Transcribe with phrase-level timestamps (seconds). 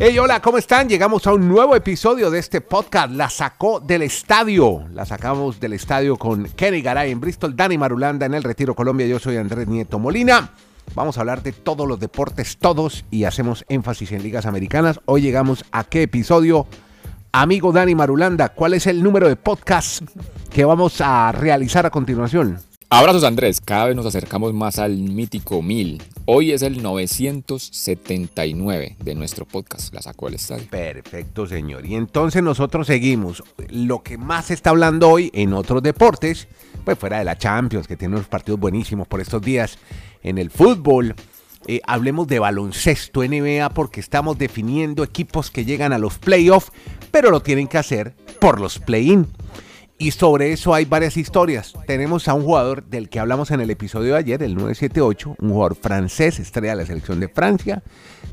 [0.00, 0.88] Hey, hola, ¿cómo están?
[0.88, 3.10] Llegamos a un nuevo episodio de este podcast.
[3.10, 4.86] La sacó del estadio.
[4.92, 9.08] La sacamos del estadio con Kenny Garay en Bristol, Dani Marulanda en el Retiro Colombia.
[9.08, 10.52] Yo soy Andrés Nieto Molina.
[10.94, 15.00] Vamos a hablar de todos los deportes, todos, y hacemos énfasis en ligas americanas.
[15.04, 16.68] Hoy llegamos a qué episodio.
[17.32, 20.02] Amigo Dani Marulanda, ¿cuál es el número de podcast
[20.52, 22.67] que vamos a realizar a continuación?
[22.90, 26.02] Abrazos Andrés, cada vez nos acercamos más al mítico 1000.
[26.24, 30.64] Hoy es el 979 de nuestro podcast, la sacó el estadio.
[30.70, 31.84] Perfecto, señor.
[31.84, 33.44] Y entonces nosotros seguimos.
[33.68, 36.48] Lo que más se está hablando hoy en otros deportes,
[36.86, 39.78] pues fuera de la Champions, que tiene unos partidos buenísimos por estos días,
[40.22, 41.14] en el fútbol.
[41.66, 46.72] Eh, hablemos de baloncesto NBA porque estamos definiendo equipos que llegan a los playoffs,
[47.10, 49.26] pero lo tienen que hacer por los play-in.
[50.00, 51.74] Y sobre eso hay varias historias.
[51.88, 55.50] Tenemos a un jugador del que hablamos en el episodio de ayer, el 978, un
[55.50, 57.82] jugador francés, estrella de la selección de Francia,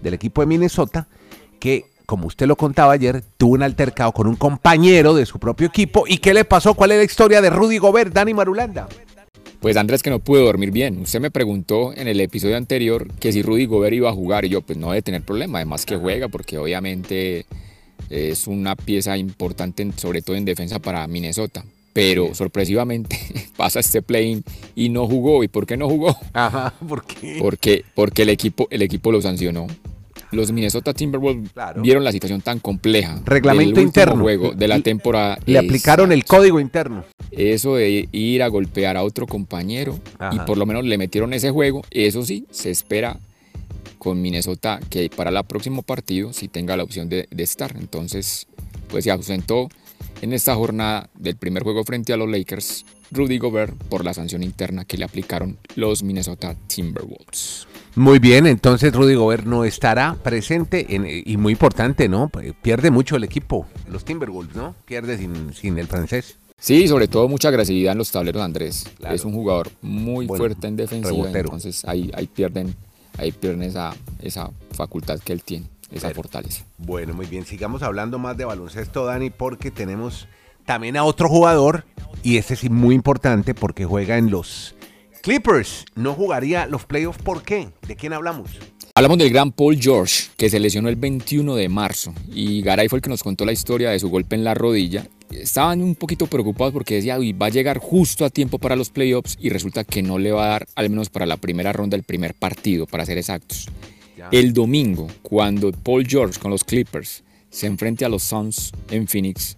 [0.04, 1.08] del equipo de Minnesota,
[1.60, 5.66] que, como usted lo contaba ayer, tuvo un altercado con un compañero de su propio
[5.66, 6.04] equipo.
[6.08, 6.76] ¿Y qué le pasó?
[6.76, 8.88] ¿Cuál es la historia de Rudy Gobert, Dani Marulanda?
[9.60, 11.00] Pues Andrés que no pude dormir bien.
[11.00, 14.50] Usted me preguntó en el episodio anterior que si Rudy Gobert iba a jugar y
[14.50, 17.48] yo pues no debe tener problema, además que juega porque obviamente
[18.10, 21.64] es una pieza importante, sobre todo en defensa para Minnesota.
[21.94, 23.18] Pero sorpresivamente
[23.58, 24.44] pasa este play
[24.76, 25.44] y no jugó.
[25.44, 26.18] ¿Y por qué no jugó?
[26.34, 27.38] Ajá, ¿por qué?
[27.40, 29.68] Porque, porque el, equipo, el equipo lo sancionó.
[30.32, 33.22] Los Minnesota Timberwolves vieron la situación tan compleja.
[33.26, 34.22] Reglamento interno.
[34.22, 35.38] juego de la temporada.
[35.46, 37.06] Le aplicaron el código interno.
[37.32, 39.98] Eso de ir a golpear a otro compañero
[40.34, 41.84] y por lo menos le metieron ese juego.
[41.92, 43.18] Eso sí, se espera
[44.06, 47.76] con Minnesota que para el próximo partido sí tenga la opción de, estar.
[47.76, 48.46] Entonces,
[48.88, 49.68] pues se ausentó
[50.22, 54.44] en esta jornada del primer juego frente a los Lakers Rudy Gobert por la sanción
[54.44, 57.66] interna que le aplicaron los Minnesota Timberwolves.
[57.96, 62.30] Muy bien, entonces Rudy Gobert no estará presente y muy importante, ¿no?
[62.62, 64.76] Pierde mucho el equipo, los Timberwolves, ¿no?
[64.86, 66.38] Pierde sin, el francés.
[66.60, 68.86] Sí, sobre todo mucha agresividad en los tableros, Andrés.
[69.10, 72.76] Es un jugador muy fuerte en defensiva, entonces ahí, ahí pierden
[73.18, 76.66] ahí pierden esa, esa facultad que él tiene, esa fortaleza.
[76.78, 80.28] Bueno, muy bien, sigamos hablando más de baloncesto, Dani, porque tenemos
[80.66, 81.86] también a otro jugador,
[82.24, 84.76] y este sí muy importante porque juega en los
[85.26, 85.86] Clippers.
[85.96, 87.70] No jugaría los playoffs, ¿por qué?
[87.88, 88.52] ¿De quién hablamos?
[88.98, 93.00] Hablamos del gran Paul George, que se lesionó el 21 de marzo, y Garay fue
[93.00, 96.28] el que nos contó la historia de su golpe en la rodilla, estaban un poquito
[96.28, 100.02] preocupados porque decía, va a llegar justo a tiempo para los playoffs y resulta que
[100.02, 103.06] no le va a dar, al menos para la primera ronda, el primer partido, para
[103.06, 103.68] ser exactos.
[104.32, 109.58] El domingo, cuando Paul George con los Clippers se enfrente a los Suns en Phoenix,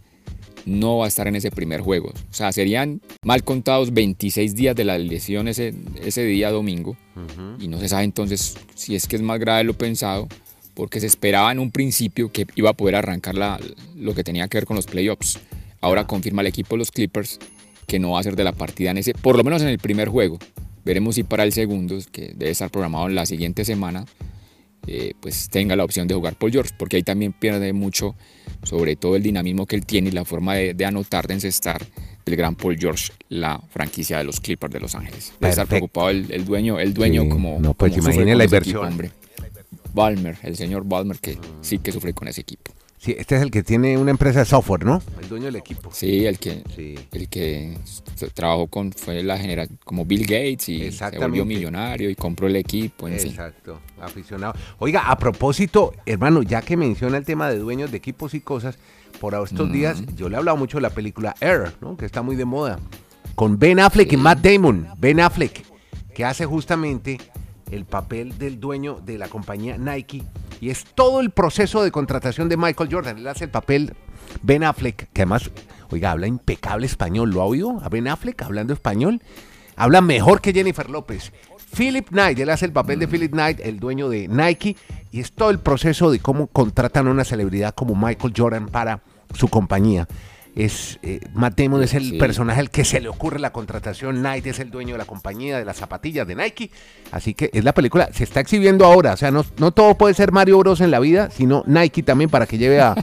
[0.68, 2.10] no va a estar en ese primer juego.
[2.10, 5.74] O sea, serían mal contados 26 días de la lesión ese,
[6.04, 6.98] ese día domingo.
[7.60, 10.28] Y no se sabe entonces si es que es más grave de lo pensado,
[10.76, 13.60] porque se esperaba en un principio que iba a poder arrancar la,
[13.96, 15.40] lo que tenía que ver con los playoffs.
[15.82, 17.40] Ahora confirma el equipo de los Clippers
[17.88, 19.80] que no va a ser de la partida en ese, por lo menos en el
[19.80, 20.38] primer juego.
[20.84, 24.06] Veremos si para el segundo, que debe estar programado en la siguiente semana,
[24.88, 28.16] eh, pues tenga la opción de jugar Paul George, porque ahí también pierde mucho,
[28.64, 31.86] sobre todo el dinamismo que él tiene y la forma de, anotar, de encestar
[32.26, 35.34] del gran Paul George, la franquicia de los Clippers de Los Ángeles.
[35.40, 37.60] Debe estar preocupado el, dueño, el dueño como.
[37.60, 38.86] No, pues imagínese la inversión.
[38.86, 39.12] hombre.
[39.94, 42.72] Balmer, el señor Balmer, que sí que sufre con ese equipo.
[42.98, 45.02] Sí, este es el que tiene una empresa de software, ¿no?
[45.22, 45.92] El dueño del equipo.
[45.94, 46.64] Sí, el que,
[47.12, 47.78] El que
[48.34, 52.56] trabajó con, fue la general, como Bill Gates y se volvió millonario y compró el
[52.56, 53.08] equipo.
[53.08, 54.56] Exacto, aficionado.
[54.80, 58.80] Oiga, a propósito, hermano, ya que menciona el tema de dueños de equipos y cosas,
[59.20, 61.98] por estos días yo le he hablado mucho de la película Air, ¿no?
[61.98, 62.80] Que está muy de moda.
[63.36, 64.88] Con Ben Affleck y Matt Damon.
[64.98, 65.64] Ben Affleck,
[66.16, 67.20] que hace justamente
[67.70, 70.24] el papel del dueño de la compañía Nike
[70.62, 73.18] y es todo el proceso de contratación de Michael Jordan.
[73.18, 73.94] Él hace el papel
[74.42, 75.50] Ben Affleck, que además,
[75.90, 77.32] oiga, habla impecable español.
[77.32, 79.22] ¿Lo ha oído a Ben Affleck hablando español?
[79.76, 81.32] Habla mejor que Jennifer López.
[81.76, 84.76] Philip Knight, él hace el papel de Philip Knight, el dueño de Nike,
[85.12, 89.02] y es todo el proceso de cómo contratan a una celebridad como Michael Jordan para
[89.34, 90.08] su compañía
[90.58, 94.50] es eh, Matt Damon es el personaje al que se le ocurre la contratación, Nike
[94.50, 96.72] es el dueño de la compañía de las zapatillas de Nike,
[97.12, 100.16] así que es la película, se está exhibiendo ahora, o sea, no, no todo puede
[100.16, 102.96] ser Mario Bros en la vida, sino Nike también para que lleve a,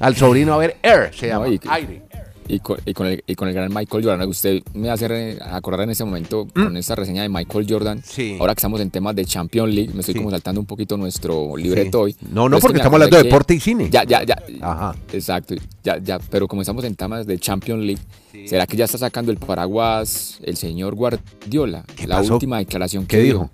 [0.00, 2.02] al sobrino a ver Air, se llama, aire.
[2.52, 2.76] Y con,
[3.06, 4.28] el, y con, el, gran Michael Jordan.
[4.28, 6.64] Usted me hace acordar en ese momento mm.
[6.64, 8.02] con esta reseña de Michael Jordan.
[8.04, 8.36] Sí.
[8.38, 11.56] Ahora que estamos en temas de Champions League, me estoy como saltando un poquito nuestro
[11.56, 12.14] libreto hoy.
[12.30, 13.88] No, no, porque estamos hablando de deporte y cine.
[13.90, 14.36] Ya, ya, ya.
[14.60, 14.94] Ajá.
[15.14, 15.54] Exacto.
[15.82, 16.18] Ya, ya.
[16.18, 18.02] Pero como estamos en temas de Champions League,
[18.46, 21.84] ¿será que ya está sacando el paraguas el señor Guardiola?
[22.06, 23.50] la última declaración que dijo?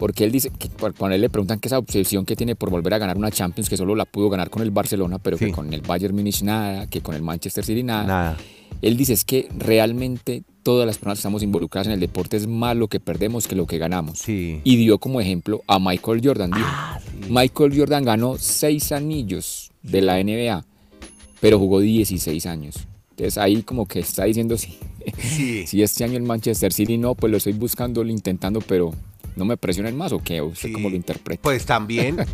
[0.00, 2.94] Porque él dice, que cuando él le preguntan que esa obsesión que tiene por volver
[2.94, 5.74] a ganar una Champions, que solo la pudo ganar con el Barcelona, pero que con
[5.74, 8.04] el Bayern Munich nada, que con el Manchester City nada.
[8.04, 8.36] nada.
[8.80, 12.46] Él dice es que realmente todas las personas que estamos involucradas en el deporte es
[12.46, 14.20] más lo que perdemos que lo que ganamos.
[14.64, 16.50] Y dio como ejemplo a Michael Jordan.
[16.54, 16.98] Ah,
[17.28, 20.64] Michael Jordan ganó seis anillos de la NBA,
[21.40, 22.76] pero jugó 16 años.
[23.10, 24.78] Entonces ahí como que está diciendo sí.
[25.66, 28.94] si este año el Manchester City no, pues lo estoy buscando, intentando, pero
[29.40, 31.40] no me presionen más o qué, usted cómo lo interpreta.
[31.42, 32.18] Pues también.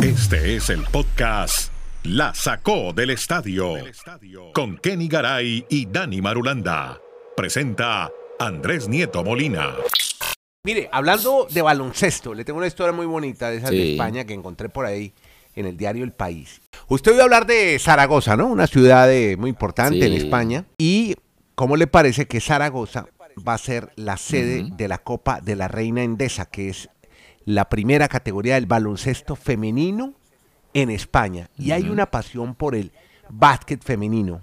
[0.00, 1.72] Este es el podcast
[2.04, 3.74] La Sacó del Estadio
[4.52, 7.00] con Kenny Garay y Dani Marulanda.
[7.36, 9.74] Presenta Andrés Nieto Molina.
[10.64, 14.34] Mire, hablando de baloncesto, le tengo una historia muy bonita de esa de España que
[14.34, 15.12] encontré por ahí
[15.56, 16.60] en el diario El País.
[16.88, 18.46] Usted a hablar de Zaragoza, ¿no?
[18.46, 20.66] Una ciudad muy importante en España.
[20.78, 21.16] Y
[21.62, 23.06] ¿Cómo le parece que Zaragoza
[23.46, 26.90] va a ser la sede de la Copa de la Reina Endesa, que es
[27.44, 30.12] la primera categoría del baloncesto femenino
[30.74, 31.50] en España?
[31.56, 32.90] Y hay una pasión por el
[33.28, 34.42] básquet femenino.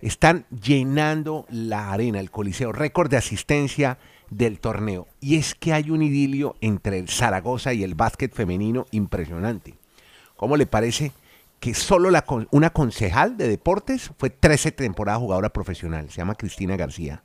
[0.00, 3.98] Están llenando la arena, el coliseo, récord de asistencia
[4.30, 5.06] del torneo.
[5.20, 9.74] Y es que hay un idilio entre el Zaragoza y el básquet femenino impresionante.
[10.34, 11.12] ¿Cómo le parece?
[11.60, 16.76] Que solo la, una concejal de deportes fue 13 temporadas jugadora profesional, se llama Cristina
[16.76, 17.22] García.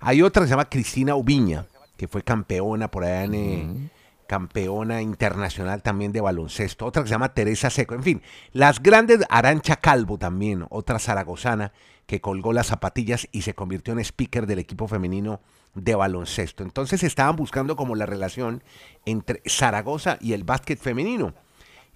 [0.00, 1.66] Hay otra que se llama Cristina Ubiña,
[1.96, 3.34] que fue campeona por allá en...
[3.34, 3.90] Eh,
[4.32, 8.22] campeona internacional también de baloncesto, otra que se llama Teresa Seco, en fin,
[8.52, 11.72] las grandes, Arancha Calvo también, otra zaragozana
[12.06, 15.40] que colgó las zapatillas y se convirtió en speaker del equipo femenino
[15.74, 16.62] de baloncesto.
[16.62, 18.62] Entonces estaban buscando como la relación
[19.04, 21.34] entre Zaragoza y el básquet femenino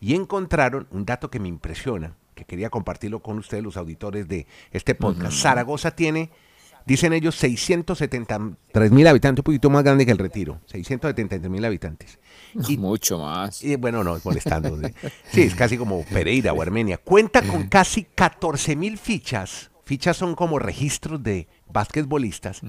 [0.00, 4.46] y encontraron un dato que me impresiona, que quería compartirlo con ustedes, los auditores de
[4.70, 5.36] este podcast.
[5.38, 6.30] Zaragoza tiene,
[6.84, 12.18] dicen ellos, 673 mil habitantes, un poquito más grande que el Retiro, 673 mil habitantes.
[12.68, 13.62] Y, Mucho más.
[13.62, 14.78] Y, bueno, no, molestando.
[15.30, 16.96] sí, es casi como Pereira o Armenia.
[16.96, 19.70] Cuenta con casi 14 mil fichas.
[19.84, 22.62] Fichas son como registros de basquetbolistas.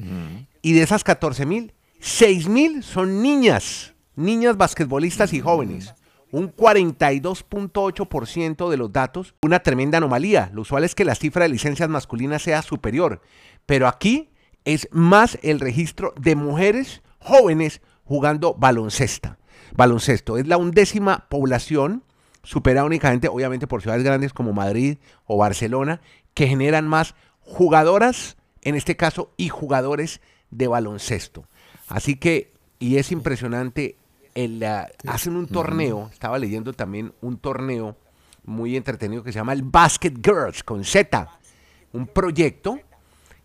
[0.61, 5.93] Y de esas 14 mil, 6 mil son niñas, niñas basquetbolistas y jóvenes
[6.31, 10.49] un 42.8% de los datos, una tremenda anomalía.
[10.53, 13.21] Lo usual es que la cifra de licencias masculinas sea superior,
[13.65, 14.29] pero aquí
[14.65, 19.37] es más el registro de mujeres jóvenes jugando baloncesto.
[19.75, 22.03] Baloncesto es la undécima población,
[22.43, 26.01] superada únicamente, obviamente, por ciudades grandes como Madrid o Barcelona,
[26.33, 30.21] que generan más jugadoras, en este caso, y jugadores
[30.51, 31.45] de baloncesto.
[31.87, 33.97] Así que, y es impresionante
[35.07, 37.97] hacen un torneo, estaba leyendo también un torneo
[38.43, 41.27] muy entretenido que se llama el Basket Girls con Z,
[41.93, 42.79] un proyecto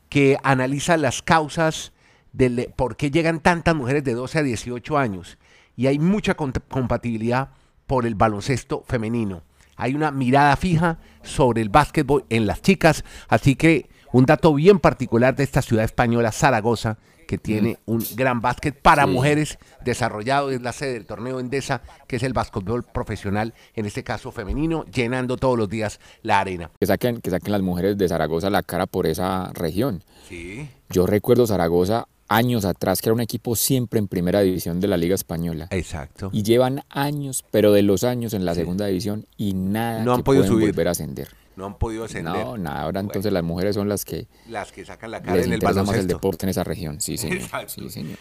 [0.09, 1.93] que analiza las causas
[2.33, 5.39] de por qué llegan tantas mujeres de 12 a 18 años
[5.77, 7.51] y hay mucha compatibilidad
[7.87, 9.43] por el baloncesto femenino.
[9.77, 14.79] Hay una mirada fija sobre el básquetbol en las chicas, así que un dato bien
[14.79, 16.99] particular de esta ciudad española, Zaragoza,
[17.33, 22.17] que tiene un gran básquet para mujeres desarrollado, es la sede del torneo Endesa, que
[22.17, 26.71] es el básquetbol profesional, en este caso femenino, llenando todos los días la arena.
[26.79, 30.05] Que saquen, que saquen las mujeres de Zaragoza la cara por esa región.
[30.29, 30.69] Sí.
[30.91, 34.97] Yo recuerdo Zaragoza años atrás, que era un equipo siempre en primera división de la
[34.97, 35.69] Liga Española.
[35.71, 36.31] Exacto.
[36.33, 40.23] Y llevan años, pero de los años en la segunda división y nada no han
[40.23, 40.69] podido subir.
[40.69, 42.33] volver a ascender no han podido ascender.
[42.33, 45.53] No, nada, ahora entonces las mujeres son las que las que sacan la cara en
[45.53, 45.93] el baloncesto.
[45.93, 47.43] más el deporte en esa región, sí, señor.
[47.67, 48.19] Sí, señor.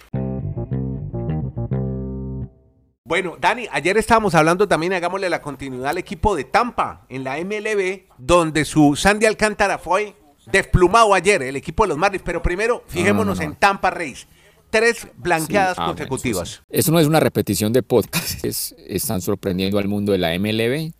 [3.05, 7.37] Bueno, Dani, ayer estábamos hablando también, hagámosle la continuidad al equipo de Tampa en la
[7.43, 12.23] MLB, donde su Sandy Alcántara fue desplumado ayer, el equipo de los Marlins.
[12.25, 14.27] Pero primero, fijémonos en Tampa Rays.
[14.69, 16.61] Tres blanqueadas ah, consecutivas.
[16.69, 18.45] eso, no es una repetición de podcast,
[18.87, 20.93] están sorprendiendo al mundo de la MLB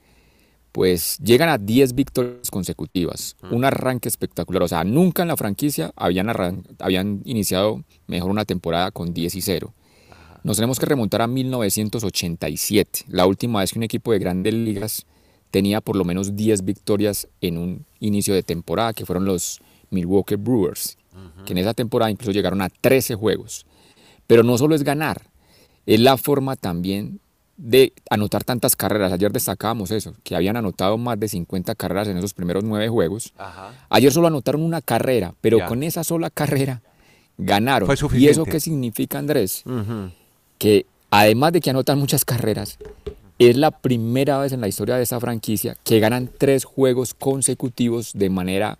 [0.71, 5.91] pues llegan a 10 victorias consecutivas, un arranque espectacular, o sea, nunca en la franquicia
[5.95, 6.29] habían,
[6.79, 9.73] habían iniciado mejor una temporada con 10 y 0.
[10.43, 15.05] Nos tenemos que remontar a 1987, la última vez que un equipo de grandes ligas
[15.51, 20.35] tenía por lo menos 10 victorias en un inicio de temporada, que fueron los Milwaukee
[20.35, 20.97] Brewers,
[21.45, 23.65] que en esa temporada incluso llegaron a 13 juegos.
[24.27, 25.29] Pero no solo es ganar,
[25.85, 27.19] es la forma también
[27.57, 29.11] de anotar tantas carreras.
[29.11, 33.33] Ayer destacábamos eso, que habían anotado más de 50 carreras en esos primeros nueve juegos.
[33.89, 36.81] Ayer solo anotaron una carrera, pero con esa sola carrera
[37.37, 37.89] ganaron.
[38.13, 39.63] ¿Y eso qué significa, Andrés?
[40.57, 42.77] Que además de que anotan muchas carreras,
[43.49, 48.11] es la primera vez en la historia de esa franquicia que ganan tres juegos consecutivos
[48.13, 48.77] de manera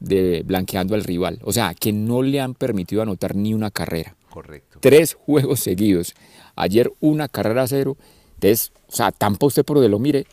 [0.00, 1.38] de blanqueando al rival.
[1.42, 4.16] O sea, que no le han permitido anotar ni una carrera.
[4.30, 4.78] Correcto.
[4.80, 6.14] Tres juegos seguidos.
[6.56, 7.96] Ayer una carrera a cero.
[8.34, 10.26] Entonces, o sea, Tampa usted por donde lo mire,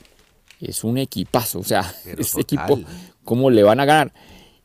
[0.59, 1.59] es un equipazo.
[1.59, 2.71] O sea, Pero este total.
[2.71, 2.89] equipo,
[3.23, 4.13] ¿cómo le van a ganar?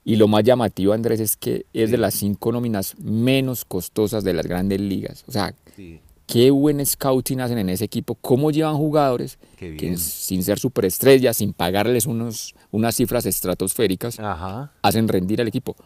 [0.04, 4.34] Y lo más llamativo, Andrés, es que es de las cinco nóminas menos costosas de
[4.34, 5.24] las grandes ligas.
[5.28, 6.00] O sea, Sí.
[6.26, 11.52] Qué buen scouting hacen en ese equipo, cómo llevan jugadores que sin ser superestrellas, sin
[11.52, 14.72] pagarles unos, unas cifras estratosféricas, Ajá.
[14.82, 15.76] hacen rendir al equipo.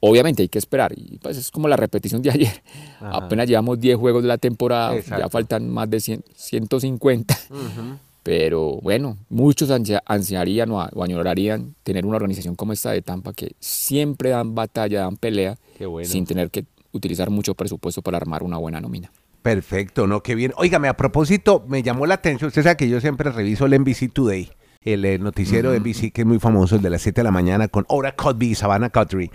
[0.00, 2.62] Obviamente hay que esperar, y pues es como la repetición de ayer.
[3.00, 3.16] Ajá.
[3.26, 5.22] Apenas llevamos 10 juegos de la temporada, Exacto.
[5.24, 7.38] ya faltan más de 100 150.
[7.50, 7.98] Ujú.
[8.22, 13.52] Pero bueno, muchos ansia- ansiarían o, añorarían tener una organización como esta de Tampa que
[13.60, 16.08] siempre dan batalla, dan pelea, bueno.
[16.08, 19.10] sin tener que utilizar mucho presupuesto para armar una buena nómina.
[19.44, 20.22] Perfecto, ¿no?
[20.22, 20.54] Qué bien.
[20.56, 22.48] Óigame, a propósito, me llamó la atención.
[22.48, 26.22] Usted sabe que yo siempre reviso el NBC Today, el eh, noticiero de NBC que
[26.22, 28.88] es muy famoso, el de las 7 de la mañana, con Ora Cudby y Savannah
[28.88, 29.30] Guthrie.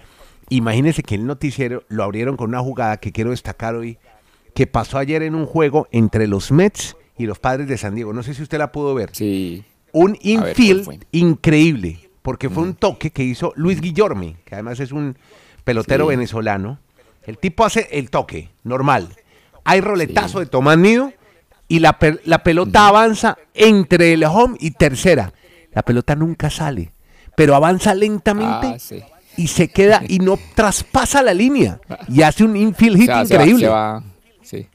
[0.50, 4.00] Imagínense que el noticiero lo abrieron con una jugada que quiero destacar hoy,
[4.56, 8.12] que pasó ayer en un juego entre los Mets y los Padres de San Diego.
[8.12, 9.12] No sé si usted la pudo ver.
[9.14, 14.56] Sí, Un ver, ¿cuál infield increíble, porque fue un toque que hizo Luis Guillorme, que
[14.56, 15.16] además es un
[15.64, 16.10] pelotero Sí.
[16.10, 16.80] venezolano.
[17.28, 19.10] El tipo hace el toque, normal.
[19.70, 21.14] Hay roletazo de Tomás Nido
[21.68, 25.34] y la, pe- la pelota avanza entre el home y tercera.
[25.74, 26.92] La pelota nunca sale,
[27.36, 29.02] pero avanza lentamente Ah, sí.
[29.38, 33.26] y se queda y no traspasa la línea y hace un infield O hit sea,
[33.26, 33.66] se va- increíble.
[33.66, 34.04] Se va,
[34.42, 34.68] sí,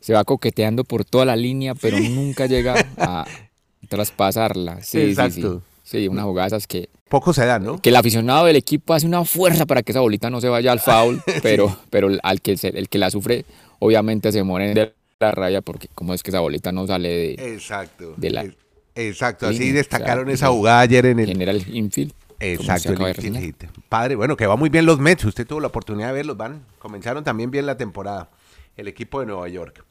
[0.00, 3.24] se va coqueteando por toda la línea, pero nunca llega a
[3.88, 4.82] traspasarla.
[4.82, 5.34] Sí, Exacto.
[5.34, 5.98] Sí, sí.
[6.02, 7.80] Sí, una jugada de esas que, Poco se da, ¿no?
[7.80, 10.70] que el aficionado del equipo hace una fuerza para que esa bolita no se vaya
[10.70, 13.44] al foul, pero, pero al que se- el que la sufre
[13.80, 17.54] obviamente se muere de la raya porque como es que esa bolita no sale de
[17.54, 18.14] Exacto.
[18.16, 18.46] de la
[18.94, 22.12] Exacto, así línea, destacaron o sea, esa jugada ayer en el, general infield.
[22.40, 23.54] Exacto, el.
[23.88, 25.24] Padre, bueno, que va muy bien los Mets.
[25.24, 26.64] Usted tuvo la oportunidad de verlos, van.
[26.78, 28.30] Comenzaron también bien la temporada.
[28.76, 29.84] El equipo de Nueva York.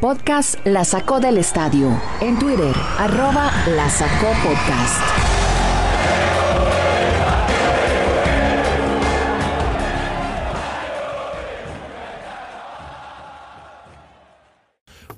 [0.00, 1.88] Podcast La Sacó del Estadio.
[2.20, 5.21] En Twitter, arroba La Sacó Podcast.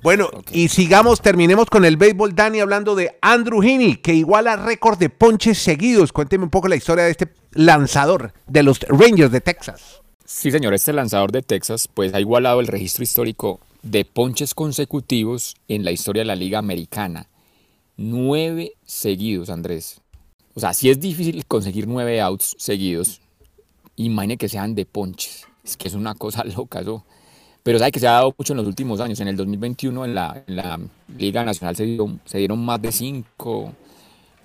[0.05, 4.99] Bueno, y sigamos, terminemos con el béisbol, Dani, hablando de Andrew Heaney, que iguala récord
[4.99, 6.13] de ponches seguidos.
[6.13, 10.03] Cuénteme un poco la historia de este lanzador de los Rangers de Texas.
[10.23, 15.55] Sí, señor, este lanzador de Texas pues ha igualado el registro histórico de ponches consecutivos
[15.67, 17.25] en la historia de la Liga Americana.
[17.97, 20.01] Nueve seguidos, Andrés.
[20.53, 23.21] O sea, si es difícil conseguir nueve outs seguidos,
[23.95, 25.47] imagine que sean de ponches.
[25.63, 27.03] Es que es una cosa loca eso.
[27.65, 29.19] Pero sabe que se ha dado mucho en los últimos años.
[29.21, 30.79] En el 2021 en la, en la
[31.17, 33.73] Liga Nacional se dieron, se dieron más de cinco.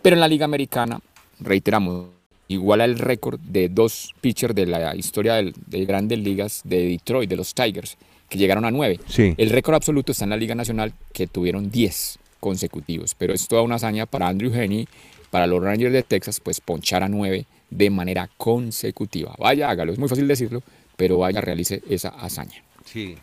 [0.01, 0.99] Pero en la Liga Americana,
[1.39, 2.07] reiteramos,
[2.49, 7.29] iguala el récord de dos pitchers de la historia del- de grandes ligas de Detroit,
[7.29, 7.99] de los Tigers,
[8.31, 8.99] que llegaron a nueve.
[9.07, 9.35] Sí.
[9.37, 13.15] El récord absoluto está en la Liga Nacional, que tuvieron 10 consecutivos.
[13.15, 14.89] Pero es toda una hazaña para Andrew Heaney,
[15.31, 19.35] para los Rangers de Texas, pues ponchar a nueve de manera consecutiva.
[19.39, 20.63] Vaya, hágalo, es muy fácil decirlo,
[20.97, 22.65] pero vaya, realice esa hazaña.
[22.85, 23.17] Sí.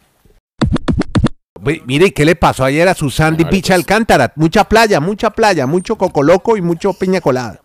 [1.86, 3.76] Mire, ¿y ¿qué le pasó ayer a su Sandy Vale, Beach pues.
[3.76, 4.34] Alcántara?
[4.36, 7.62] Mucha playa, mucha playa, mucho cocoloco y mucho piña colada.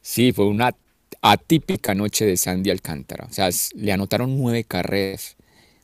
[0.00, 0.74] Sí, fue una
[1.22, 3.26] atípica noche de Sandy Alcántara.
[3.30, 5.36] O sea, le anotaron nueve carreras.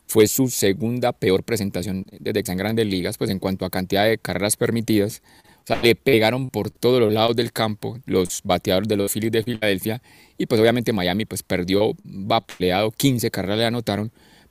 [0.06, 4.18] Fue su segunda peor presentación desde que grandes ligas, pues en cuanto a cantidad de
[4.18, 5.22] carreras permitidas.
[5.62, 9.32] O sea, le pegaron por todos los lados del campo los bateadores de los Phillies
[9.32, 10.02] de Filadelfia.
[10.36, 14.10] Y pues obviamente Miami pues perdió vapuleado, 15 carreras le anotaron.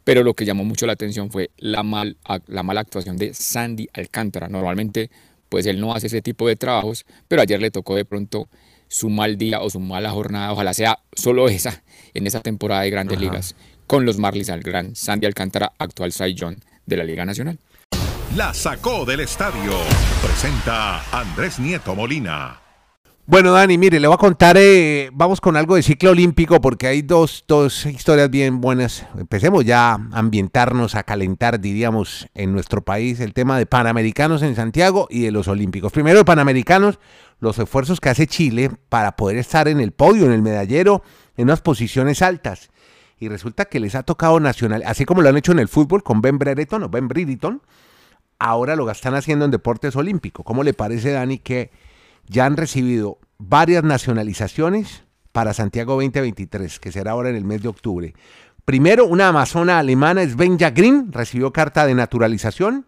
[0.09, 3.89] Pero lo que llamó mucho la atención fue la, mal, la mala actuación de Sandy
[3.93, 4.47] Alcántara.
[4.47, 5.11] Normalmente
[5.49, 8.49] pues él no hace ese tipo de trabajos, pero ayer le tocó de pronto
[8.87, 11.83] su mal día o su mala jornada, ojalá sea solo esa
[12.15, 16.33] en esa temporada de grandes ligas, con los Marlins al gran Sandy Alcántara, actual Cy
[16.33, 16.55] Young
[16.87, 17.59] de la Liga Nacional.
[18.35, 19.73] La sacó del estadio.
[20.23, 22.58] Presenta Andrés Nieto Molina.
[23.29, 26.87] Bueno, Dani, mire, le voy a contar, eh, vamos con algo de ciclo olímpico porque
[26.87, 29.05] hay dos, dos historias bien buenas.
[29.19, 34.55] Empecemos ya a ambientarnos, a calentar, diríamos, en nuestro país el tema de Panamericanos en
[34.55, 35.91] Santiago y de los Olímpicos.
[35.91, 36.97] Primero, de Panamericanos,
[37.39, 41.03] los esfuerzos que hace Chile para poder estar en el podio, en el medallero,
[41.37, 42.71] en unas posiciones altas.
[43.19, 46.01] Y resulta que les ha tocado nacional, así como lo han hecho en el fútbol
[46.01, 47.61] con Ben Brereton o Ben Briditon,
[48.39, 50.43] ahora lo están haciendo en deportes olímpicos.
[50.43, 51.69] ¿Cómo le parece, Dani, que
[52.29, 57.67] ya han recibido varias nacionalizaciones para Santiago 2023, que será ahora en el mes de
[57.67, 58.13] octubre?
[58.63, 62.85] Primero, una amazona alemana, Svenja Green, recibió carta de naturalización.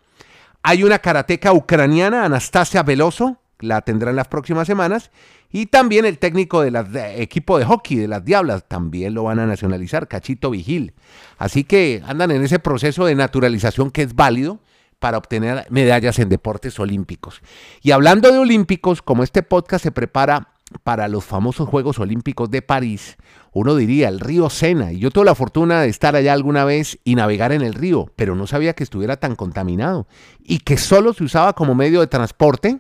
[0.61, 5.09] Hay una karateca ucraniana, Anastasia Veloso, la tendrá en las próximas semanas.
[5.51, 6.77] Y también el técnico del
[7.17, 10.93] equipo de hockey de las Diablas también lo van a nacionalizar, Cachito Vigil.
[11.37, 14.59] Así que andan en ese proceso de naturalización que es válido
[15.01, 17.41] para obtener medallas en deportes olímpicos.
[17.81, 20.49] Y hablando de olímpicos, como este podcast se prepara
[20.83, 23.17] para los famosos Juegos Olímpicos de París,
[23.51, 24.91] uno diría el río Sena.
[24.91, 28.11] Y yo tuve la fortuna de estar allá alguna vez y navegar en el río,
[28.15, 30.05] pero no sabía que estuviera tan contaminado
[30.39, 32.79] y que solo se usaba como medio de transporte.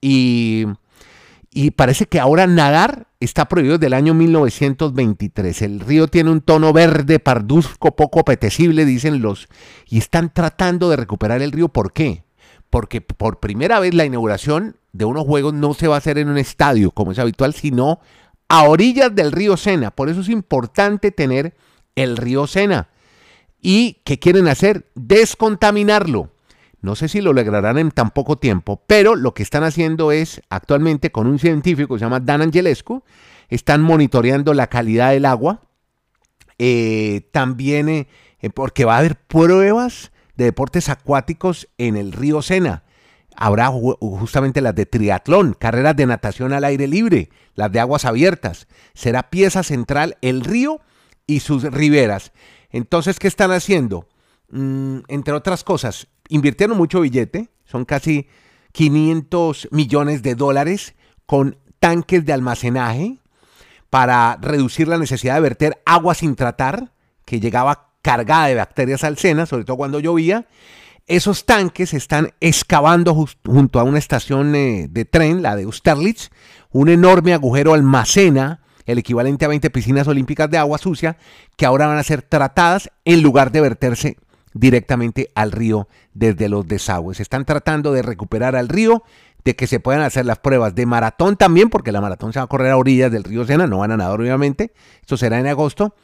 [0.00, 0.66] Y,
[1.56, 5.62] y parece que ahora nadar está prohibido desde el año 1923.
[5.62, 9.48] El río tiene un tono verde parduzco poco apetecible, dicen los,
[9.88, 11.68] y están tratando de recuperar el río.
[11.68, 12.24] ¿Por qué?
[12.68, 16.28] Porque por primera vez la inauguración de unos juegos no se va a hacer en
[16.28, 18.00] un estadio como es habitual, sino
[18.50, 19.92] a orillas del río Sena.
[19.92, 21.56] Por eso es importante tener
[21.94, 22.90] el río Sena.
[23.62, 24.90] ¿Y qué quieren hacer?
[24.94, 26.32] Descontaminarlo.
[26.86, 30.40] No sé si lo lograrán en tan poco tiempo, pero lo que están haciendo es,
[30.50, 33.02] actualmente con un científico que se llama Dan Angelescu,
[33.48, 35.62] están monitoreando la calidad del agua.
[36.60, 38.06] Eh, también eh,
[38.54, 42.84] porque va a haber pruebas de deportes acuáticos en el río Sena
[43.34, 48.68] habrá justamente las de triatlón, carreras de natación al aire libre, las de aguas abiertas.
[48.94, 50.80] Será pieza central el río
[51.26, 52.30] y sus riberas.
[52.70, 54.06] Entonces, ¿qué están haciendo?
[54.50, 58.28] Mm, entre otras cosas, invirtieron mucho billete, son casi
[58.72, 60.94] 500 millones de dólares
[61.26, 63.18] con tanques de almacenaje
[63.90, 66.92] para reducir la necesidad de verter agua sin tratar,
[67.24, 70.46] que llegaba cargada de bacterias al Sena, sobre todo cuando llovía,
[71.06, 76.30] esos tanques están excavando junto a una estación eh, de tren, la de Austerlitz.
[76.70, 81.16] Un enorme agujero almacena el equivalente a 20 piscinas olímpicas de agua sucia
[81.56, 84.16] que ahora van a ser tratadas en lugar de verterse
[84.58, 87.20] directamente al río desde los desagües.
[87.20, 89.02] Están tratando de recuperar al río,
[89.44, 92.44] de que se puedan hacer las pruebas de maratón también, porque la maratón se va
[92.44, 95.46] a correr a orillas del río Sena, no van a nadar obviamente, esto será en
[95.46, 95.94] agosto,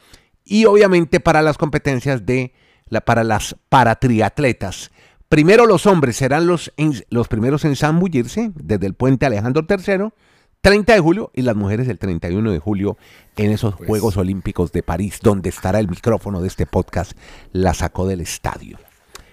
[0.45, 2.53] y obviamente para las competencias de
[3.05, 4.91] para las paratriatletas.
[5.27, 6.71] Primero los hombres serán los,
[7.09, 10.09] los primeros en zambullirse desde el puente Alejandro III,
[10.63, 12.97] 30 de julio, y las mujeres el 31 de julio
[13.35, 17.11] en esos pues Juegos Olímpicos de París, donde estará el micrófono de este podcast,
[17.51, 18.79] la sacó del estadio.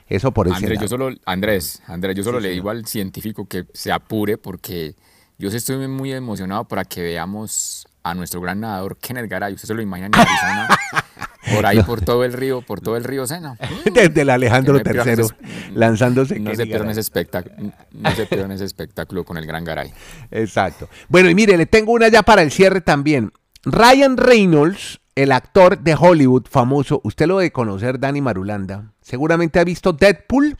[0.08, 0.56] Eso por eso.
[0.56, 4.96] Andrés, yo solo, Andrés, Andrés, yo solo le digo al científico que se apure porque
[5.38, 9.54] yo estoy muy emocionado para que veamos a nuestro gran nadador Kenneth Garay.
[9.54, 10.68] Usted se lo imagina en Arizona
[11.54, 13.56] Por ahí, por todo el río, por todo el río Sena.
[13.92, 15.24] Desde el Alejandro III
[15.74, 16.38] lanzándose.
[16.38, 19.92] No se, pierdan ese espectáculo, no se pierdan ese espectáculo con el gran Garay.
[20.30, 20.88] Exacto.
[21.08, 23.32] Bueno, y mire, le tengo una ya para el cierre también.
[23.64, 28.92] Ryan Reynolds, el actor de Hollywood famoso, usted lo de conocer, Dani Marulanda.
[29.02, 30.56] Seguramente ha visto Deadpool.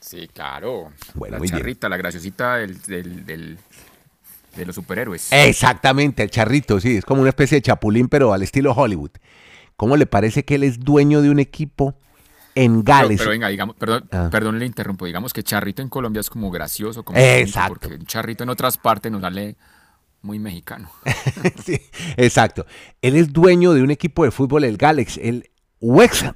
[0.00, 0.90] Sí, claro.
[1.14, 3.58] Bueno, la charrita, la graciosita del, del,
[4.56, 5.28] de los superhéroes.
[5.30, 9.10] Exactamente, el charrito, sí, es como una especie de chapulín, pero al estilo Hollywood.
[9.80, 11.94] ¿Cómo le parece que él es dueño de un equipo
[12.54, 13.16] en Gales?
[13.16, 14.28] Pero, venga, digamos, perdón, ah.
[14.30, 15.06] perdón, le interrumpo.
[15.06, 17.78] Digamos que charrito en Colombia es como gracioso, como exacto.
[17.80, 19.56] porque un charrito en otras partes nos sale
[20.20, 20.90] muy mexicano.
[21.64, 21.80] sí,
[22.18, 22.66] exacto.
[23.00, 25.48] Él es dueño de un equipo de fútbol, el Galex, el
[25.80, 26.34] Wexham.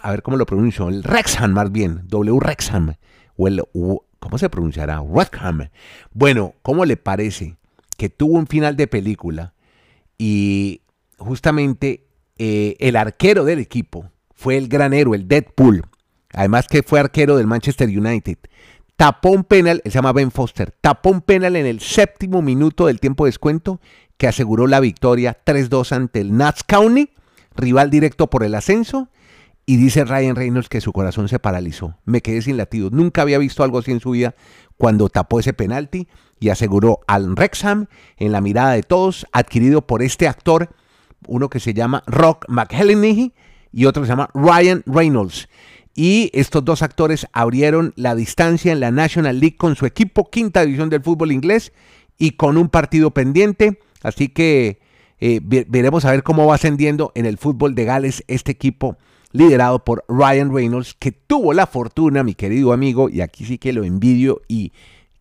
[0.00, 0.88] A ver cómo lo pronuncio.
[0.88, 2.02] El Rexham, más bien.
[2.06, 2.94] W Rexham.
[3.36, 3.60] O el,
[4.20, 5.00] ¿Cómo se pronunciará?
[5.00, 5.68] Wrexham.
[6.12, 7.56] Bueno, ¿cómo le parece
[7.96, 9.52] que tuvo un final de película
[10.16, 10.82] y
[11.18, 12.03] justamente
[12.38, 15.82] eh, el arquero del equipo fue el gran héroe, el Deadpool.
[16.32, 18.38] Además que fue arquero del Manchester United.
[18.96, 23.00] Tapó un penal, se llama Ben Foster, tapó un penal en el séptimo minuto del
[23.00, 23.80] tiempo de descuento
[24.16, 27.10] que aseguró la victoria 3-2 ante el Nats County,
[27.56, 29.08] rival directo por el ascenso.
[29.66, 31.96] Y dice Ryan Reynolds que su corazón se paralizó.
[32.04, 32.92] Me quedé sin latidos.
[32.92, 34.34] Nunca había visto algo así en su vida
[34.76, 36.06] cuando tapó ese penalti
[36.38, 37.86] y aseguró al Rexham
[38.18, 40.68] en la mirada de todos, adquirido por este actor
[41.28, 43.32] uno que se llama Rock McElhenney
[43.72, 45.48] y otro que se llama Ryan Reynolds.
[45.94, 50.64] Y estos dos actores abrieron la distancia en la National League con su equipo, quinta
[50.64, 51.72] división del fútbol inglés,
[52.18, 53.78] y con un partido pendiente.
[54.02, 54.80] Así que
[55.20, 58.96] eh, veremos a ver cómo va ascendiendo en el fútbol de Gales este equipo
[59.30, 63.72] liderado por Ryan Reynolds, que tuvo la fortuna, mi querido amigo, y aquí sí que
[63.72, 64.72] lo envidio y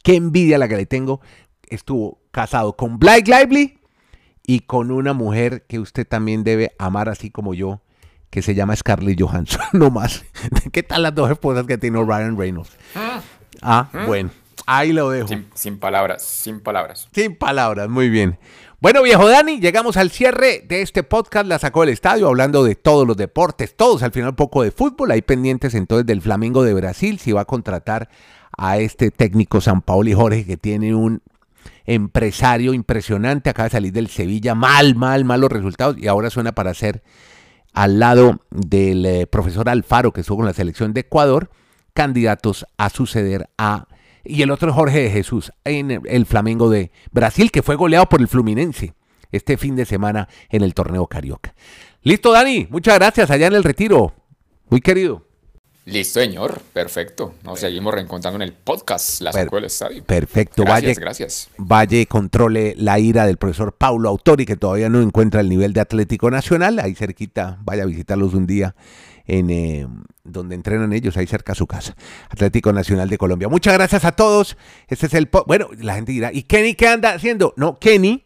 [0.03, 1.19] qué envidia la que le tengo,
[1.67, 3.79] estuvo casado con Blake Lively,
[4.45, 7.81] y con una mujer que usted también debe amar así como yo,
[8.29, 10.25] que se llama Scarlett Johansson, no más.
[10.71, 12.71] ¿Qué tal las dos esposas que tiene Ryan Reynolds?
[12.95, 13.21] Ah,
[13.61, 14.31] ah bueno,
[14.65, 15.29] ahí lo dejo.
[15.53, 17.07] Sin, palabras, sin palabras.
[17.13, 18.37] Sin palabras, muy bien.
[18.81, 22.75] Bueno, viejo Dani, llegamos al cierre de este podcast, la sacó del estadio, hablando de
[22.75, 26.63] todos los deportes, todos, al final un poco de fútbol, hay pendientes entonces del Flamengo
[26.63, 28.09] de Brasil, si va a contratar
[28.57, 31.21] a este técnico San Paolo y Jorge que tiene un
[31.85, 36.73] empresario impresionante, acaba de salir del Sevilla, mal, mal, malos resultados y ahora suena para
[36.73, 37.03] ser
[37.73, 41.49] al lado del eh, profesor Alfaro que estuvo con la selección de Ecuador,
[41.93, 43.87] candidatos a suceder a...
[44.23, 48.07] Y el otro es Jorge de Jesús en el Flamengo de Brasil, que fue goleado
[48.07, 48.93] por el Fluminense
[49.33, 51.53] este fin de semana en el torneo Carioca.
[52.03, 54.13] Listo, Dani, muchas gracias allá en el retiro.
[54.69, 55.32] Muy querido.
[55.85, 56.61] Listo, señor.
[56.71, 57.33] Perfecto.
[57.43, 60.03] Nos seguimos reencontrando en el podcast La Sacó del Estadio.
[60.05, 60.63] Perfecto.
[60.63, 61.49] Gracias, Valle, gracias.
[61.57, 65.81] Valle controle la ira del profesor Paulo Autori, que todavía no encuentra el nivel de
[65.81, 66.79] Atlético Nacional.
[66.79, 68.75] Ahí cerquita, vaya a visitarlos un día
[69.25, 69.87] en eh,
[70.23, 71.95] donde entrenan ellos, ahí cerca a su casa.
[72.29, 73.49] Atlético Nacional de Colombia.
[73.49, 74.57] Muchas gracias a todos.
[74.87, 75.29] Este es el...
[75.47, 77.53] Bueno, la gente dirá, ¿y Kenny qué anda haciendo?
[77.57, 78.25] No, Kenny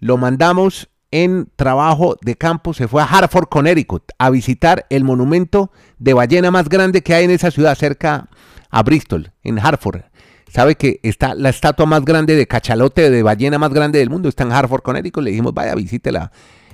[0.00, 5.70] lo mandamos en trabajo de campo, se fue a Hartford, Connecticut, a visitar el monumento
[5.98, 8.28] de ballena más grande que hay en esa ciudad, cerca
[8.70, 10.02] a Bristol, en Hartford.
[10.48, 14.28] Sabe que está la estatua más grande de cachalote de ballena más grande del mundo,
[14.28, 15.22] está en Hartford, Connecticut.
[15.22, 16.32] Le dijimos, vaya, visítela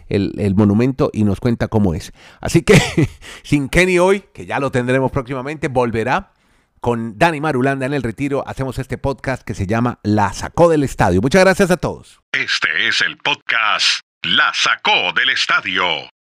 [0.09, 2.13] el, el, monumento y nos cuenta cómo es.
[2.41, 2.75] Así que
[3.43, 6.33] sin Kenny hoy, que ya lo tendremos próximamente, volverá
[6.81, 8.45] con Dani Marulanda en el retiro.
[8.47, 11.21] Hacemos este podcast que se llama La Sacó del Estadio.
[11.21, 12.21] Muchas gracias a todos.
[12.33, 16.09] Este es el podcast La Sacó del Estadio